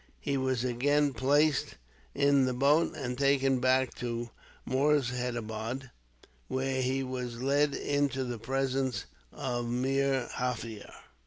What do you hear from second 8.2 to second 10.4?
the presence of Meer